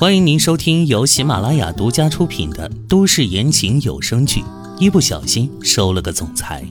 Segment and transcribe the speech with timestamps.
[0.00, 4.40] 欢迎您收听由喜马拉雅独家出品的都市言情有声剧
[4.78, 6.64] 《一不小心收了个总裁》，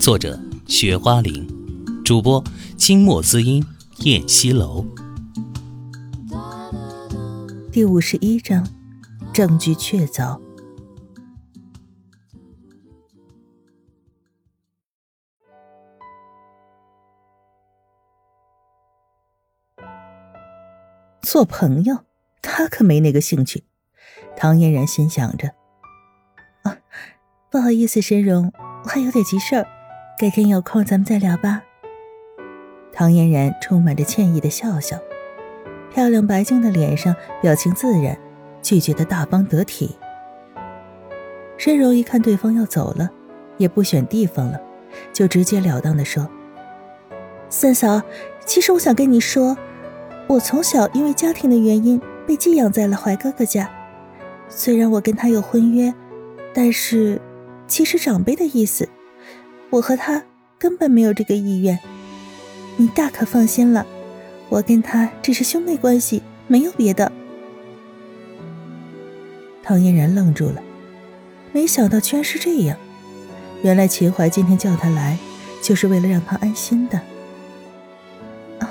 [0.00, 1.46] 作者：雪花玲，
[2.02, 2.42] 主播：
[2.78, 3.62] 清墨滋音、
[3.98, 4.86] 燕西楼。
[7.70, 8.66] 第五十一章，
[9.34, 10.40] 证据确凿。
[21.20, 21.98] 做朋友。
[22.58, 23.64] 他可没那个兴趣，
[24.34, 25.48] 唐嫣然心想着。
[26.62, 26.78] 啊，
[27.50, 28.50] 不好意思，申荣，
[28.82, 29.66] 我还有点急事儿，
[30.18, 31.62] 改天有空咱们再聊吧。
[32.94, 34.98] 唐嫣然充满着歉意的笑笑，
[35.92, 38.18] 漂亮白净的脸上表情自然，
[38.62, 39.94] 拒绝的大方得体。
[41.58, 43.10] 申荣一看对方要走了，
[43.58, 44.58] 也不选地方了，
[45.12, 46.26] 就直截了当的说
[47.50, 48.00] ：“三嫂，
[48.46, 49.58] 其实我想跟你说，
[50.26, 53.70] 我从小因为家庭的原因。”被寄养在了怀哥哥家，
[54.48, 55.94] 虽然我跟他有婚约，
[56.52, 57.20] 但是
[57.68, 58.88] 其实长辈的意思，
[59.70, 60.24] 我和他
[60.58, 61.78] 根本没有这个意愿。
[62.76, 63.86] 你大可放心了，
[64.48, 67.10] 我跟他只是兄妹关系，没有别的。
[69.62, 70.62] 唐嫣然愣住了，
[71.52, 72.76] 没想到居然是这样。
[73.62, 75.18] 原来秦淮今天叫他来，
[75.62, 77.00] 就是为了让他安心的。
[78.58, 78.68] 啊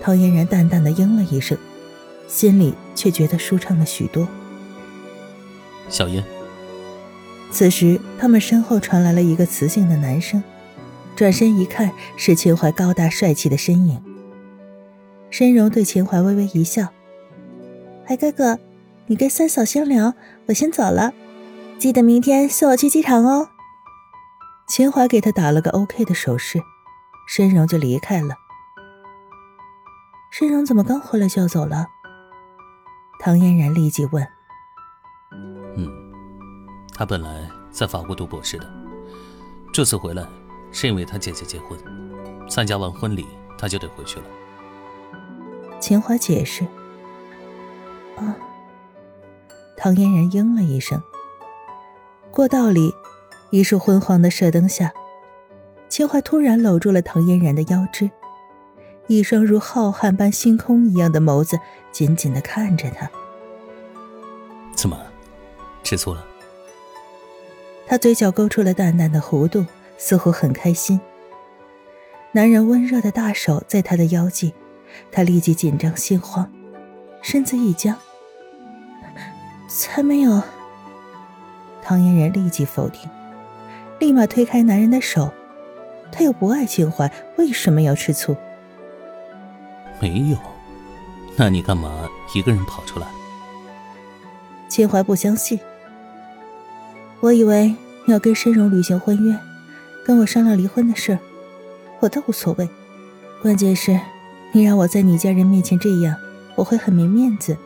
[0.00, 1.56] 唐嫣然淡淡的应了一声，
[2.26, 4.26] 心里却觉得舒畅了许多。
[5.88, 6.24] 小燕。
[7.50, 10.42] 此时，他们身后传来了一个磁性的男声，
[11.14, 14.02] 转身一看，是秦淮高大帅气的身影。
[15.30, 16.88] 申荣对秦淮微微一笑
[18.06, 18.58] ：“淮哥哥，
[19.06, 20.14] 你跟三嫂先聊，
[20.46, 21.12] 我先走了，
[21.78, 23.50] 记得明天送我去机场哦。”
[24.66, 26.60] 秦淮给他打了个 OK 的手势，
[27.28, 28.34] 申荣就离开了。
[30.32, 31.86] 申荣怎么刚回来就要走了？
[33.24, 34.22] 唐嫣然立即问。
[35.78, 35.88] 嗯，
[36.94, 38.70] 他本来在法国读博士的，
[39.72, 40.22] 这次回来
[40.70, 41.78] 是因为他姐姐结婚，
[42.50, 43.26] 参加完婚礼
[43.56, 44.26] 他就得回去了。
[45.80, 46.64] 秦淮解释。
[48.18, 48.36] 啊。
[49.78, 51.02] 唐嫣然应了一声。
[52.30, 52.92] 过道里，
[53.48, 54.92] 一束昏黄的射灯下，
[55.88, 58.10] 秦淮突然搂住了唐嫣然的腰肢。
[59.06, 61.58] 一双如浩瀚般星空一样的眸子
[61.92, 63.10] 紧紧的看着他。
[64.74, 64.98] 怎么，
[65.82, 66.24] 吃醋了？
[67.86, 69.64] 他嘴角勾出了淡淡的弧度，
[69.98, 71.00] 似乎很开心。
[72.32, 74.52] 男人温热的大手在他的腰际，
[75.12, 76.50] 他立即紧张心慌，
[77.22, 77.96] 身子一僵。
[79.68, 80.42] 才没有。
[81.82, 83.08] 唐嫣然立即否定，
[83.98, 85.30] 立马推开男人的手。
[86.10, 88.36] 他又不爱秦淮，为什么要吃醋？
[90.04, 90.36] 没有，
[91.34, 93.06] 那你干嘛一个人跑出来？
[94.68, 95.58] 秦淮不相信。
[97.20, 97.74] 我以为
[98.06, 99.34] 要跟申荣履行婚约，
[100.04, 101.18] 跟我商量离婚的事，
[102.00, 102.68] 我倒无所谓。
[103.40, 103.98] 关键是，
[104.52, 106.14] 你让我在你家人面前这样，
[106.54, 107.56] 我会很没面子。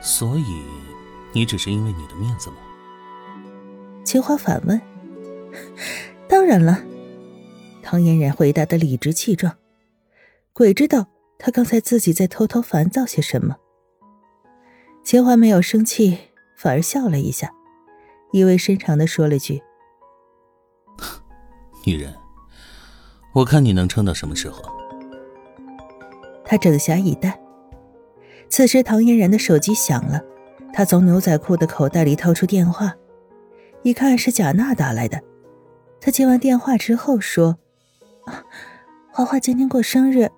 [0.00, 0.62] 所以，
[1.32, 2.56] 你只是因为你的面子吗？
[4.04, 4.80] 秦淮反问。
[6.26, 6.80] 当然了，
[7.84, 9.54] 唐嫣然回答的理直气壮。
[10.54, 13.56] 鬼知道他刚才自己在偷偷烦躁些什么。
[15.02, 16.16] 秦淮没有生气，
[16.56, 17.52] 反而笑了一下，
[18.30, 19.60] 意味深长的说了句
[21.84, 22.14] ：“女人，
[23.32, 24.62] 我看你能撑到什么时候？”
[26.46, 27.36] 他整暇以待。
[28.48, 30.22] 此时，唐嫣然的手机响了，
[30.72, 32.94] 他从牛仔裤的口袋里掏出电话，
[33.82, 35.20] 一看是贾娜打来的。
[36.00, 37.58] 他接完电话之后说
[38.26, 38.44] ：“啊，
[39.10, 40.30] 华华今天过生日。”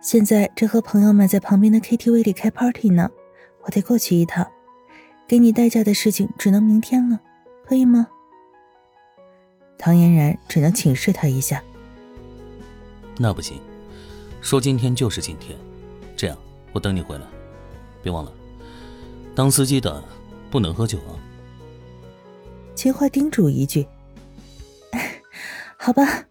[0.00, 3.10] 现在正和朋友们在旁边的 KTV 里开 party 呢，
[3.62, 4.46] 我得过去一趟。
[5.28, 7.20] 给你代驾的事情只能明天了，
[7.64, 8.08] 可以吗？
[9.78, 11.62] 唐嫣然只能请示他一下。
[13.18, 13.60] 那不行，
[14.40, 15.56] 说今天就是今天。
[16.16, 16.36] 这样，
[16.72, 17.24] 我等你回来，
[18.02, 18.32] 别忘了，
[19.34, 20.02] 当司机的
[20.50, 21.12] 不能喝酒啊。
[22.74, 23.86] 秦淮叮嘱一句。
[25.76, 26.24] 好吧。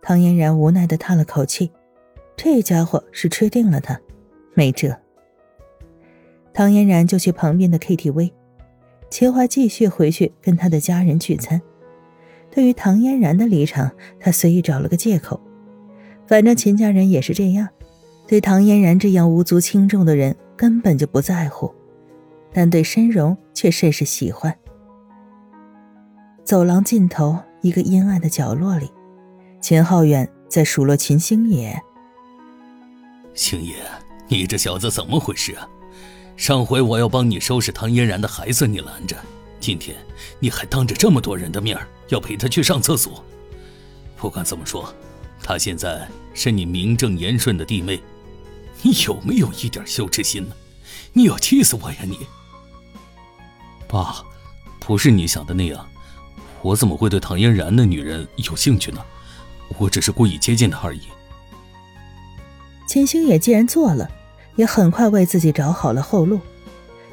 [0.00, 1.70] 唐嫣然无奈的叹了口气。
[2.36, 3.98] 这家伙是吃定了他，
[4.54, 4.96] 没辙。
[6.52, 8.32] 唐嫣然就去旁边的 KTV，
[9.10, 11.60] 秦淮继续回去跟他的家人聚餐。
[12.50, 13.90] 对于唐嫣然的离场，
[14.20, 15.40] 他随意找了个借口，
[16.26, 17.68] 反正秦家人也是这样，
[18.28, 21.74] 对唐嫣然这样无足轻重的人根本就不在乎，
[22.52, 24.56] 但对申荣却甚是喜欢。
[26.44, 28.88] 走廊尽头一个阴暗的角落里，
[29.60, 31.76] 秦浩远在数落秦星野。
[33.34, 33.74] 星爷，
[34.28, 35.68] 你这小子怎么回事啊？
[36.36, 39.16] 上回我要帮你收拾唐嫣然的孩子，你拦着；
[39.58, 39.96] 今天
[40.38, 41.76] 你还当着这么多人的面
[42.08, 43.24] 要陪她去上厕所。
[44.16, 44.92] 不管怎么说，
[45.42, 48.00] 她现在是你名正言顺的弟妹，
[48.82, 50.54] 你有没有一点羞耻心呢？
[51.12, 52.18] 你要气死我呀你！
[53.88, 54.24] 爸，
[54.80, 55.88] 不是你想的那样，
[56.62, 59.04] 我怎么会对唐嫣然那女人有兴趣呢？
[59.78, 61.02] 我只是故意接近她而已。
[62.94, 64.08] 秦星野既然做了，
[64.54, 66.38] 也很快为自己找好了后路，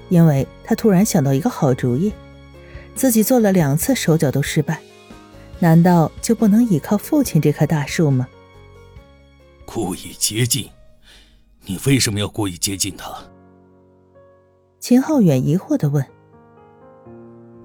[0.09, 2.13] 因为他突然想到一个好主意：
[2.93, 4.79] 自己做了两次手脚都失败，
[5.57, 8.27] 难道就不能依靠父亲这棵大树吗？
[9.65, 10.69] 故意接近？
[11.65, 13.11] 你为什么要故意接近他？
[14.79, 16.05] 秦浩远疑惑的问。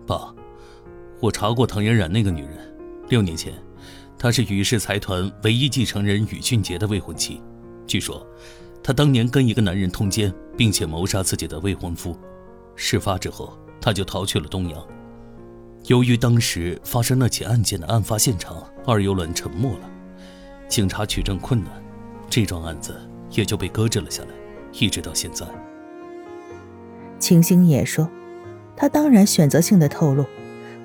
[0.06, 0.34] 爸，
[1.20, 2.76] 我查过唐嫣然那个女人，
[3.10, 3.52] 六年前，
[4.18, 7.42] 她是宇氏财团唯一继承人宇俊杰的未婚妻。
[7.86, 8.26] 据说，
[8.82, 12.16] 她当年跟一个男人通奸，并且谋杀自己的未婚夫。
[12.74, 14.86] 事发之后，她就逃去了东阳。
[15.86, 19.90] 由于当时发生那起案件的案发现场二游轮沉没了，
[20.68, 21.70] 警察取证困难，
[22.28, 22.94] 这桩案子
[23.30, 24.30] 也就被搁置了下来，
[24.72, 25.46] 一直到现在。
[27.20, 28.10] 秦星也说，
[28.76, 30.26] 他当然选择性的透露，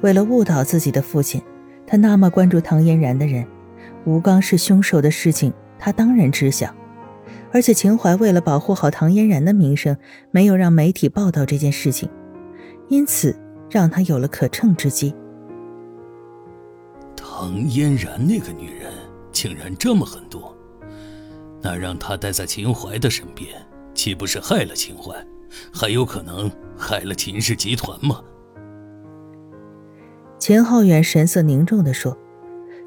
[0.01, 1.41] 为了误导自己的父亲，
[1.85, 3.45] 他那么关注唐嫣然的人，
[4.05, 6.73] 吴刚是凶手的事情，他当然知晓。
[7.53, 9.97] 而且秦淮为了保护好唐嫣然的名声，
[10.31, 12.09] 没有让媒体报道这件事情，
[12.87, 13.37] 因此
[13.69, 15.13] 让他有了可乘之机。
[17.15, 18.91] 唐嫣然那个女人
[19.31, 20.43] 竟然这么狠毒，
[21.61, 23.49] 那让她待在秦淮的身边，
[23.93, 25.13] 岂不是害了秦淮，
[25.73, 28.21] 还有可能害了秦氏集团吗？
[30.39, 32.17] 秦浩远神色凝重地说：“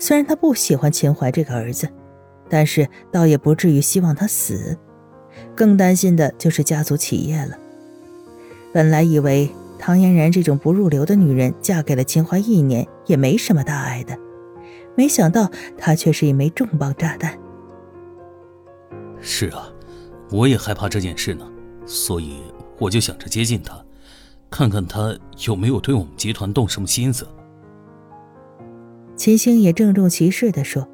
[0.01, 1.89] 虽然他不喜欢秦淮这个儿子。”
[2.49, 4.77] 但是倒也不至于希望他死，
[5.55, 7.59] 更担心的就是家族企业了。
[8.73, 9.49] 本来以为
[9.79, 14.17] 唐嫣然这种不入流的女人嫁给了秦淮一年也没什么大碍的，
[14.97, 17.39] 没想到她却是一枚重磅炸弹。
[19.21, 19.69] 是啊，
[20.31, 21.47] 我也害怕这件事呢，
[21.87, 22.43] 所以
[22.79, 23.83] 我就想着接近她，
[24.51, 27.27] 看看她有没有对我们集团动什么心思。
[29.17, 30.89] 秦星也郑重其事地说。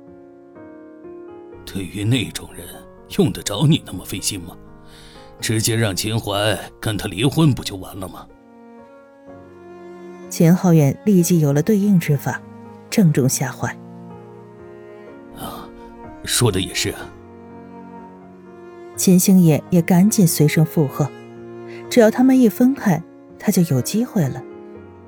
[1.65, 2.67] 对于那种人，
[3.19, 4.57] 用得着你那么费心吗？
[5.41, 8.27] 直接让秦淮跟他离婚不就完了吗？
[10.29, 12.41] 秦浩远立即有了对应之法，
[12.91, 13.69] 正中下怀。
[15.37, 15.67] 啊，
[16.25, 16.95] 说的也是。
[18.97, 21.11] 秦星野也赶紧随声附和，
[21.89, 23.03] 只要他们一分开，
[23.39, 24.43] 他就有机会了。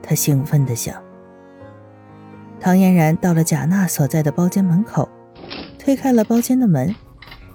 [0.03, 1.01] 他兴奋的想。
[2.59, 5.09] 唐嫣然到了贾娜所在的包间门口。
[5.85, 6.95] 推开了包间的门，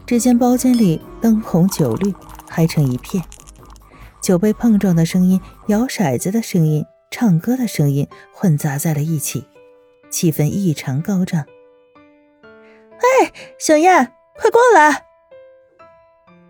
[0.06, 2.14] 只见包间里灯红酒绿，
[2.50, 3.24] 嗨成一片，
[4.22, 9.46] 酒杯碰撞的声音、摇骰子的声音、唱歌的声音混杂在了一起，
[10.10, 11.46] 气氛异常高涨。
[12.98, 15.06] 哎，小燕，快过来！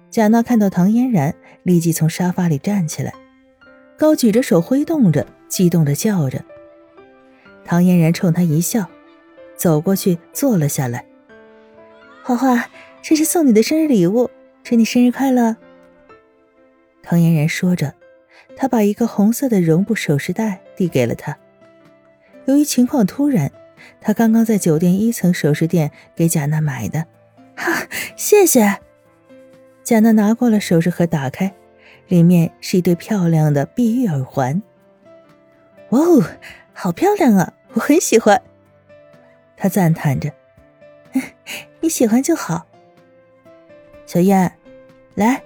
[0.10, 3.14] 贾娜看到唐嫣然，立即从沙发里站起来，
[4.00, 6.44] 高举着手挥动着，激动的叫着。
[7.64, 8.88] 唐嫣然冲他一笑，
[9.56, 11.07] 走过去坐了下来。
[12.28, 12.70] 花花，
[13.02, 14.30] 这是送你的生日礼物，
[14.62, 15.56] 祝你生日快乐。
[17.02, 17.94] 唐嫣然说着，
[18.54, 21.38] 她把一个红色的绒布首饰袋递给了他。
[22.44, 23.50] 由于情况突然，
[24.02, 27.06] 他刚刚在酒店一层首饰店给贾娜买的。
[27.56, 27.88] 哈，
[28.18, 28.78] 谢谢。
[29.86, 31.54] 贾娜拿过了首饰盒，打开，
[32.10, 34.62] 里面是一对漂亮的碧玉耳环。
[35.92, 36.22] 哇哦，
[36.74, 38.42] 好漂亮啊，我很喜欢。
[39.56, 40.30] 她赞叹着。
[41.88, 42.66] 你喜欢就好，
[44.06, 44.52] 小燕，
[45.16, 45.42] 来，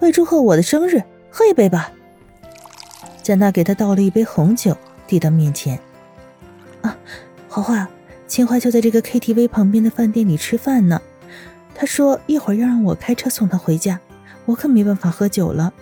[0.00, 1.90] 为祝贺我的生日，喝一杯吧。
[3.22, 4.76] 贾娜给他倒了一杯红酒，
[5.06, 5.80] 递到面前。
[6.82, 6.94] 啊，
[7.48, 7.88] 华华，
[8.26, 11.00] 秦淮就在这个 KTV 旁边的饭店里吃饭呢。
[11.74, 13.98] 他说一会儿要让我开车送他回家，
[14.44, 15.72] 我可没办法喝酒了。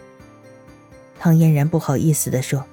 [1.18, 2.64] 唐嫣然不好意思的说：“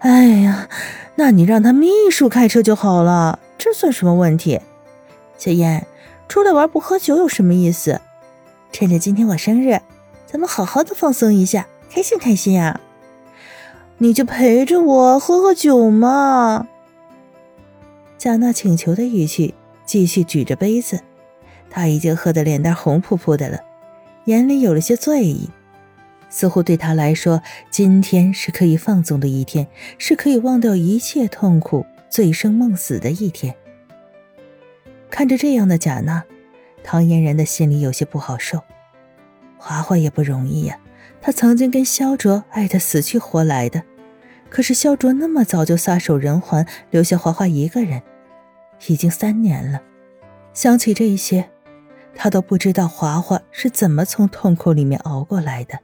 [0.00, 0.70] 哎呀，
[1.16, 4.58] 那你让他秘书开车就好了，这算什么问题？”
[5.36, 5.86] 小燕，
[6.32, 8.00] 出来玩不喝酒有什么意思？
[8.72, 9.78] 趁着今天我生日，
[10.24, 12.80] 咱们好好的放松一下，开心开心呀！
[13.98, 16.66] 你就陪着我喝喝酒嘛。
[18.16, 19.52] 贾娜请求的语气，
[19.84, 21.00] 继续举着杯子，
[21.68, 23.60] 他已经喝得脸蛋红扑扑的了，
[24.24, 25.50] 眼里有了些醉意，
[26.30, 29.66] 似乎对他来说，今天是可以放纵的一天，
[29.98, 33.54] 是可以忘掉一切痛苦、醉生梦死的一天。
[35.12, 36.24] 看着这样的贾娜，
[36.82, 38.62] 唐嫣然的心里有些不好受。
[39.58, 40.78] 华华也不容易呀，
[41.20, 43.82] 她曾经跟萧卓爱得死去活来的，
[44.48, 48.02] 可是萧卓那么早就撒手人寰，留下华华一个人，
[48.86, 49.82] 已经三年了。
[50.54, 51.50] 想起这些，
[52.14, 55.78] 他都不知道华华是怎么从痛苦里面熬过来的。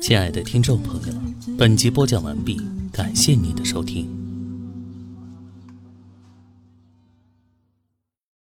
[0.00, 1.12] 亲爱的听众朋友，
[1.58, 2.60] 本集播讲完毕，
[2.92, 4.17] 感谢您的收听。